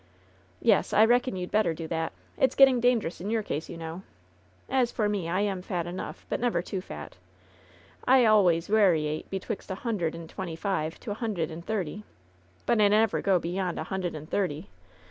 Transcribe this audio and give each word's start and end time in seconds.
"Yes, 0.63 0.93
I 0.93 1.05
reckon 1.05 1.35
you'd 1.35 1.51
better 1.51 1.75
do 1.75 1.87
that! 1.89 2.11
It's 2.35 2.55
getting 2.55 2.79
dan 2.79 2.99
gerous 3.01 3.21
in 3.21 3.29
your 3.29 3.43
case, 3.43 3.69
you 3.69 3.77
know! 3.77 4.01
As 4.67 4.91
for 4.91 5.07
me, 5.07 5.29
I 5.29 5.41
am 5.41 5.61
fat 5.61 5.85
enough; 5.85 6.25
but 6.27 6.39
never 6.39 6.63
too 6.63 6.81
fat. 6.81 7.17
I 8.07 8.25
always 8.25 8.67
wariate 8.67 9.29
betwixt 9.29 9.69
a 9.69 9.75
hund'ed 9.75 10.15
and 10.15 10.27
twenty 10.27 10.55
five 10.55 10.99
to 11.01 11.11
a 11.11 11.13
hund'ed 11.15 11.51
and 11.51 11.63
thirty. 11.63 12.03
But 12.65 12.81
I 12.81 12.87
never 12.87 13.21
go 13.21 13.37
beyond 13.37 13.77
a 13.77 13.83
hund'ed 13.83 14.15
and 14.15 14.27
thirty. 14.27 14.69